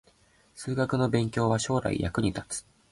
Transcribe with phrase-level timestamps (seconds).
[0.55, 2.67] 数学の勉強は将来の役に立つ